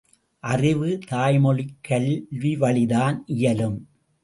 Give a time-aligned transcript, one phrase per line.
[0.43, 3.79] அறிவு, தாய்மொழிக் கல்விவழிதான் இயலும்!